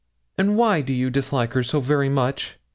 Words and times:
'And 0.35 0.57
why 0.57 0.81
do 0.81 0.93
you 0.93 1.11
dislike 1.11 1.53
her 1.53 1.61
so 1.61 1.79
very 1.79 2.09
much?' 2.09 2.57